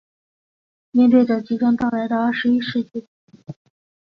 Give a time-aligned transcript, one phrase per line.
[0.89, 3.07] 面对着即将到来的二十一世纪